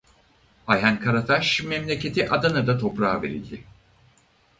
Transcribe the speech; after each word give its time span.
Ayhan 0.67 0.99
Karataş 0.99 1.63
memleketi 1.63 2.29
Adana'da 2.29 2.77
toprağa 2.77 3.21
verildi. 3.21 3.63